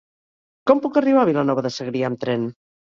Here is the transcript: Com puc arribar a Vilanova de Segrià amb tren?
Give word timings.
Com 0.71 0.81
puc 0.87 0.97
arribar 1.03 1.27
a 1.27 1.27
Vilanova 1.31 1.67
de 1.69 1.75
Segrià 1.79 2.13
amb 2.13 2.25
tren? 2.27 2.53